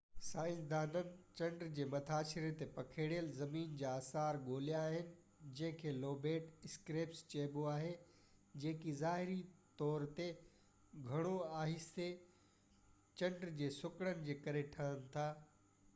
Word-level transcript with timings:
سائنسدانن 0.25 1.09
چنڊ 1.39 1.63
جي 1.79 1.83
مٿاڇري 1.89 2.47
تي 2.61 2.67
پکڙيل 2.77 3.27
زمين 3.41 3.73
جا 3.81 3.89
آثار 3.97 4.37
ڳولهيا 4.47 4.79
آهن 4.85 5.11
جنهن 5.59 5.75
کي 5.83 5.91
لوبيٽ 5.97 6.65
اسڪريپس 6.69 7.21
چئبو 7.33 7.65
آهي 7.73 7.91
جيڪي 8.65 8.93
ظاهري 9.03 9.39
طو 9.83 9.89
تي 10.21 10.27
گهڻو 11.11 11.35
آهستي 11.59 12.07
چنڊ 13.21 13.45
جي 13.61 13.69
سڪڙڻ 13.79 14.25
جي 14.31 14.37
ڪري 14.47 14.65
ٺهن 14.77 15.05
ٿا 15.17 15.27